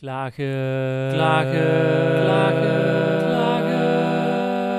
[0.00, 4.72] Klagen, klagen, klagen, klagen.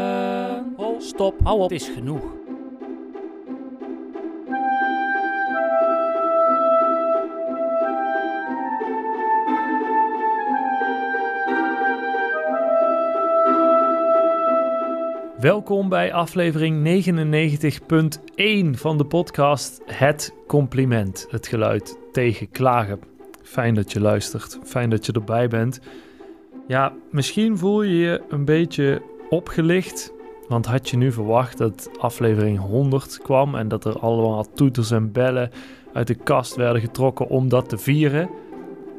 [0.75, 2.23] Oh, stop, hou op, het is genoeg.
[15.39, 17.03] Welkom bij aflevering
[18.75, 21.27] 99.1 van de podcast Het Compliment.
[21.29, 23.18] Het geluid tegen klagen.
[23.49, 24.59] Fijn dat je luistert.
[24.63, 25.79] Fijn dat je erbij bent.
[26.67, 30.13] Ja, misschien voel je je een beetje opgelicht.
[30.47, 35.11] Want had je nu verwacht dat aflevering 100 kwam en dat er allemaal toeters en
[35.11, 35.51] bellen
[35.93, 38.29] uit de kast werden getrokken om dat te vieren?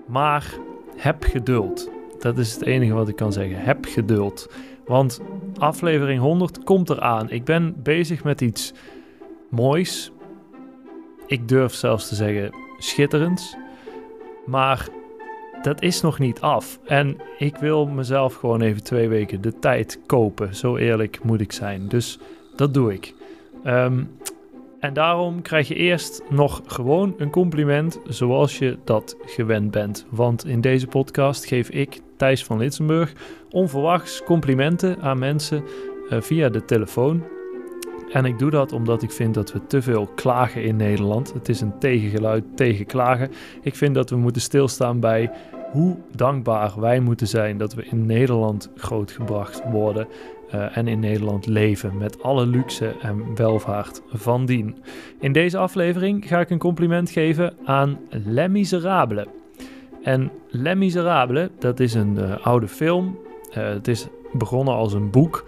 [0.06, 0.54] Maar
[0.96, 1.90] heb geduld.
[2.18, 3.56] Dat is het enige wat ik kan zeggen.
[3.56, 4.50] Heb geduld.
[4.86, 5.20] Want
[5.58, 7.30] aflevering 100 komt eraan.
[7.30, 8.72] Ik ben bezig met iets
[9.50, 10.10] moois.
[11.26, 13.56] Ik durf zelfs te zeggen schitterends.
[14.50, 14.88] Maar
[15.62, 16.78] dat is nog niet af.
[16.86, 20.54] En ik wil mezelf gewoon even twee weken de tijd kopen.
[20.54, 21.88] Zo eerlijk moet ik zijn.
[21.88, 22.18] Dus
[22.56, 23.14] dat doe ik.
[23.64, 24.02] Ehm,
[24.80, 30.06] en daarom krijg je eerst nog gewoon een compliment zoals je dat gewend bent.
[30.08, 33.12] Want in deze podcast geef ik, Thijs van Litsenburg,
[33.50, 35.64] onverwachts complimenten aan mensen
[36.10, 37.22] uh, via de telefoon.
[38.12, 41.32] En ik doe dat omdat ik vind dat we te veel klagen in Nederland.
[41.32, 43.30] Het is een tegengeluid tegen klagen.
[43.62, 45.30] Ik vind dat we moeten stilstaan bij
[45.72, 50.08] hoe dankbaar wij moeten zijn dat we in Nederland grootgebracht worden
[50.54, 54.76] uh, en in Nederland leven met alle luxe en welvaart van dien.
[55.20, 59.26] In deze aflevering ga ik een compliment geven aan Les Miserables.
[60.02, 63.18] En Les Miserables, dat is een uh, oude film.
[63.48, 65.44] Uh, het is begonnen als een boek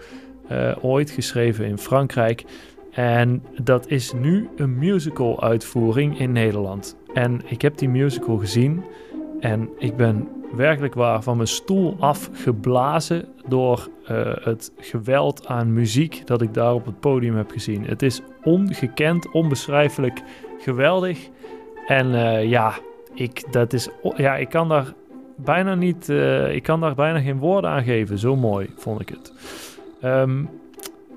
[0.52, 2.44] uh, ooit geschreven in Frankrijk.
[2.90, 6.96] En dat is nu een musical uitvoering in Nederland.
[7.14, 8.84] En ik heb die musical gezien
[9.40, 16.26] en ik ben werkelijk waar van mijn stoel afgeblazen door uh, het geweld aan muziek
[16.26, 17.84] dat ik daar op het podium heb gezien.
[17.86, 20.22] Het is ongekend, onbeschrijfelijk
[20.58, 21.28] geweldig.
[21.86, 22.74] En uh, ja,
[23.14, 24.92] ik, dat is, ja, ik kan daar
[25.36, 26.08] bijna niet,
[26.50, 28.18] ik kan daar bijna geen woorden aan geven.
[28.18, 29.32] Zo mooi vond ik het.
[30.04, 30.48] Um,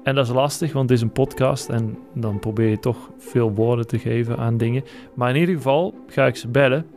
[0.03, 3.51] en dat is lastig, want het is een podcast en dan probeer je toch veel
[3.51, 4.83] woorden te geven aan dingen.
[5.13, 6.87] Maar in ieder geval ga ik ze bellen,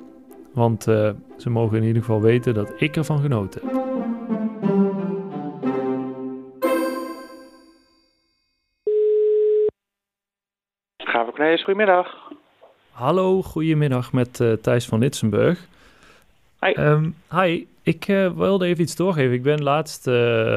[0.52, 3.86] want uh, ze mogen in ieder geval weten dat ik ervan genoten heb.
[10.96, 12.32] Graaf Cornelis, goedemiddag.
[12.90, 15.66] Hallo, goedemiddag met uh, Thijs van Litsenburg.
[16.60, 16.72] Hi.
[16.72, 19.32] Um, hi, ik uh, wilde even iets doorgeven.
[19.32, 20.14] Ik ben laatst uh,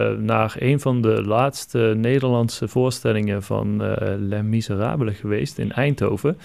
[0.09, 6.37] naar een van de laatste Nederlandse voorstellingen van uh, Les Miserables geweest in Eindhoven.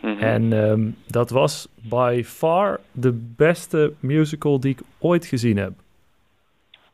[0.00, 0.18] Mm -hmm.
[0.18, 5.72] En um, dat was by far de beste musical die ik ooit gezien heb.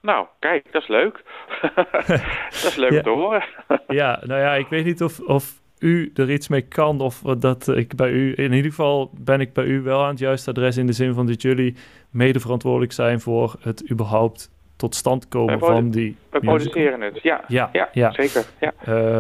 [0.01, 1.23] Nou, kijk, dat is leuk.
[2.63, 3.03] dat is leuk ja.
[3.03, 3.45] te horen.
[3.89, 7.69] ja, nou ja, ik weet niet of, of u er iets mee kan of dat
[7.69, 10.77] ik bij u, in ieder geval ben ik bij u wel aan het juiste adres
[10.77, 11.75] in de zin van dat jullie
[12.11, 17.45] mede verantwoordelijk zijn voor het überhaupt tot stand komen van die We produceren het, ja.
[17.49, 18.13] Ja, ja, ja.
[18.13, 18.45] zeker.
[18.61, 18.73] Ja.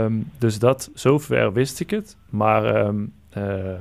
[0.02, 2.16] Um, dus dat, zover wist ik het.
[2.30, 3.72] Maar um, uh,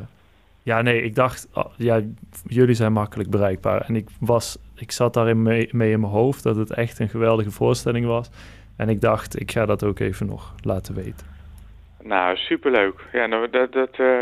[0.64, 2.02] ja, nee, ik dacht, oh, ja,
[2.46, 3.82] jullie zijn makkelijk bereikbaar.
[3.82, 7.10] En ik, was, ik zat daarin mee, mee in mijn hoofd dat het echt een
[7.10, 8.30] geweldige voorstelling was.
[8.76, 11.33] En ik dacht, ik ga dat ook even nog laten weten.
[12.04, 13.00] Nou, superleuk.
[13.12, 14.22] Ja, nou, dat, dat, uh,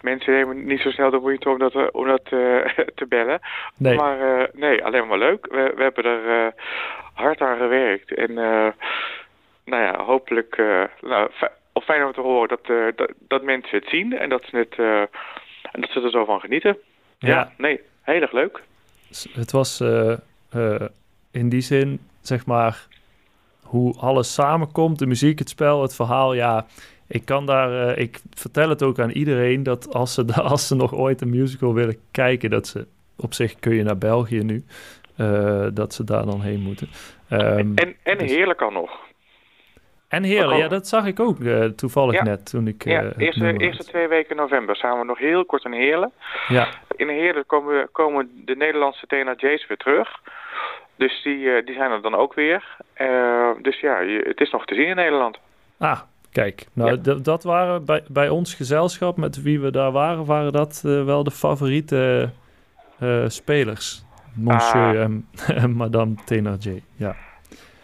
[0.00, 2.64] mensen nemen niet zo snel de moeite om dat, uh, om dat uh,
[2.98, 3.40] te bellen.
[3.76, 3.96] Nee.
[3.96, 5.46] Maar nee, alleen maar leuk.
[5.50, 6.52] We, we hebben er
[7.12, 8.14] hard aan gewerkt.
[8.14, 8.34] En
[9.64, 10.56] nou ja, hopelijk,
[11.00, 11.30] nou,
[11.72, 14.74] of fijn om te horen dat, dat, dat, mensen het zien en dat ze, het,
[15.72, 16.78] en dat ze er zo van genieten.
[17.18, 18.62] Ja, ja nee, heel erg leuk.
[19.32, 19.80] Het was
[21.30, 22.86] in die zin, zeg maar,
[23.62, 26.66] hoe alles samenkomt, de muziek, het spel, het verhaal, ja
[27.08, 30.74] ik kan daar, uh, ik vertel het ook aan iedereen dat als ze, als ze
[30.74, 32.86] nog ooit een musical willen kijken, dat ze
[33.16, 34.64] op zich kun je naar België nu,
[35.16, 36.88] uh, dat ze daar dan heen moeten.
[37.32, 38.30] Um, en en dus...
[38.30, 39.06] heerlijk al nog.
[40.08, 42.22] En heerlijk, ja, dat zag ik ook uh, toevallig ja.
[42.22, 42.84] net toen ik.
[42.84, 46.12] ja, eerste, eerste twee weken november samen we nog heel kort in Heerlen.
[46.48, 46.68] Ja.
[46.96, 50.08] In Heerlen komen, komen de Nederlandse TNAJ's weer terug.
[50.96, 52.76] Dus die, die zijn er dan ook weer.
[53.62, 55.38] dus ja, je, het is nog te zien in Nederland.
[55.78, 56.00] Ah,
[56.32, 57.14] Kijk, nou, ja.
[57.14, 61.24] dat waren bij, bij ons gezelschap met wie we daar waren, waren dat uh, wel
[61.24, 62.30] de favoriete
[63.00, 64.04] uh, spelers.
[64.34, 65.02] Monsieur ah.
[65.02, 65.28] en,
[65.62, 67.16] en Madame Thénardier, ja.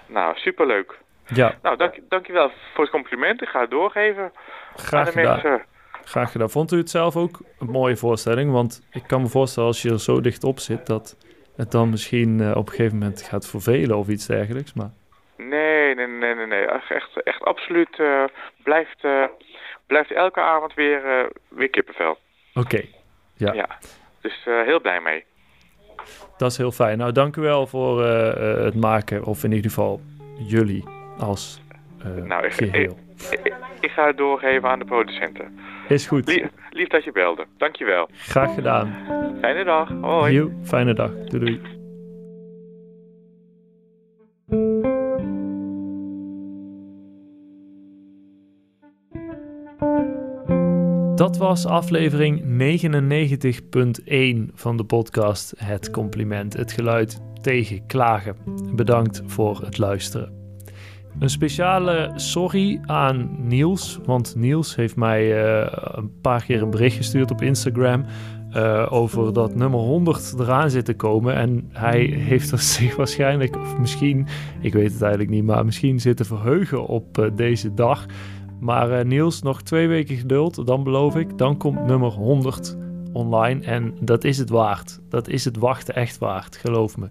[0.06, 0.98] Nou, superleuk.
[1.26, 1.54] Ja.
[1.62, 3.42] Nou, dank, dankjewel voor het compliment.
[3.42, 4.32] Ik ga het doorgeven
[4.76, 5.32] Graag aan de gedaan.
[5.42, 5.66] mensen.
[6.04, 6.50] Graag gedaan.
[6.50, 8.52] Vond u het zelf ook een mooie voorstelling?
[8.52, 11.16] Want ik kan me voorstellen als je er zo dichtop zit, dat
[11.56, 14.72] het dan misschien eh, op een gegeven moment gaat vervelen of iets dergelijks.
[14.72, 14.90] Maar...
[15.48, 16.66] Nee, nee, nee, nee, nee.
[16.88, 18.24] Echt, echt absoluut uh,
[18.62, 19.24] blijft, uh,
[19.86, 22.18] blijft elke avond weer, weer kippenvel.
[22.54, 22.82] Oké,
[23.36, 23.52] ja.
[23.52, 23.68] ja.
[24.20, 25.24] Dus heel blij mee.
[26.36, 26.98] Dat is heel fijn.
[26.98, 30.00] Nou, dank u wel voor het maken, of in ieder geval
[30.38, 30.84] jullie
[31.18, 31.62] als
[32.24, 32.98] nou, ik, geheel.
[33.30, 35.58] Ik, ik, ga het doorgeven aan de producenten.
[35.88, 36.28] Is goed.
[36.28, 37.46] Lief, lief dat je belde.
[37.56, 38.08] Dankjewel.
[38.12, 38.96] Graag gedaan.
[39.40, 39.88] Fijne dag.
[40.00, 40.32] Hoi.
[40.32, 41.10] Heel fijne dag.
[41.10, 41.60] Doei doei.
[51.14, 52.42] Dat was aflevering
[54.48, 58.36] 99.1 van de podcast Het Compliment, het geluid tegen klagen.
[58.74, 60.32] Bedankt voor het luisteren.
[61.18, 63.98] Een speciale sorry aan Niels.
[64.04, 68.04] Want Niels heeft mij uh, een paar keer een bericht gestuurd op Instagram.
[68.56, 71.34] Uh, over dat nummer 100 eraan zit te komen.
[71.34, 74.26] En hij heeft er zich waarschijnlijk, of misschien,
[74.60, 78.06] ik weet het eigenlijk niet, maar misschien zitten verheugen op uh, deze dag.
[78.60, 82.76] Maar Niels, nog twee weken geduld, dan beloof ik, dan komt nummer 100
[83.12, 83.64] online.
[83.64, 85.00] En dat is het waard.
[85.08, 87.08] Dat is het wachten echt waard, geloof me.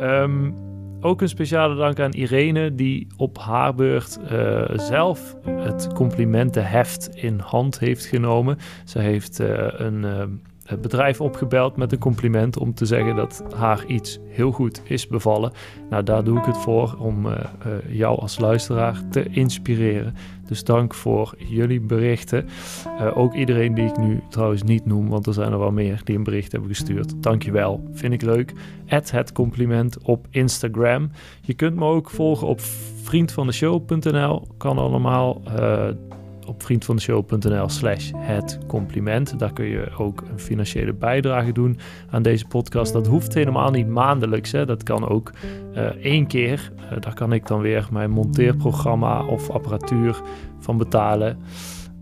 [0.00, 0.54] Um,
[1.00, 7.38] ook een speciale dank aan Irene, die op haar beurt uh, zelf het complimentenheft in
[7.38, 8.58] hand heeft genomen.
[8.84, 10.04] Ze heeft uh, een
[10.72, 15.06] uh, bedrijf opgebeld met een compliment om te zeggen dat haar iets heel goed is
[15.06, 15.52] bevallen.
[15.90, 17.28] Nou, daar doe ik het voor om
[17.88, 20.14] jou als luisteraar te inspireren.
[20.46, 22.48] Dus dank voor jullie berichten.
[23.00, 26.00] Uh, ook iedereen die ik nu trouwens niet noem, want er zijn er wel meer
[26.04, 27.22] die een bericht hebben gestuurd.
[27.22, 28.52] Dankjewel, vind ik leuk.
[28.88, 31.10] Add het compliment op Instagram.
[31.40, 32.60] Je kunt me ook volgen op
[33.02, 34.46] vriendvandeshow.nl.
[34.56, 35.42] Kan allemaal.
[36.46, 39.38] Op vriendvandeshow.nl slash het compliment.
[39.38, 41.78] Daar kun je ook een financiële bijdrage doen
[42.10, 42.92] aan deze podcast.
[42.92, 44.52] Dat hoeft helemaal niet maandelijks.
[44.52, 44.66] Hè.
[44.66, 45.32] Dat kan ook
[45.74, 46.72] uh, één keer.
[46.76, 50.20] Uh, daar kan ik dan weer mijn monteerprogramma of apparatuur
[50.58, 51.38] van betalen.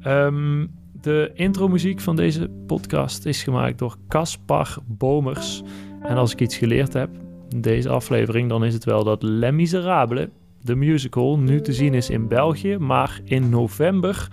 [0.07, 5.63] Um, de intromuziek van deze podcast is gemaakt door Caspar Bomers.
[6.03, 7.11] En als ik iets geleerd heb
[7.49, 10.29] in deze aflevering, dan is het wel dat Les Miserables
[10.63, 14.29] de musical nu te zien is in België, maar in november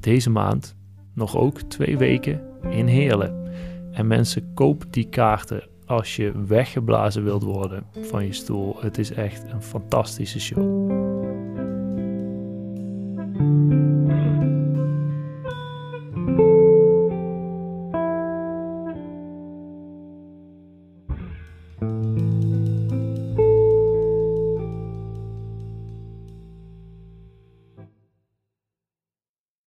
[0.00, 0.76] deze maand
[1.14, 2.40] nog ook twee weken
[2.70, 3.50] in Heerlen.
[3.92, 8.76] En mensen, koop die kaarten als je weggeblazen wilt worden van je stoel.
[8.80, 11.11] Het is echt een fantastische show.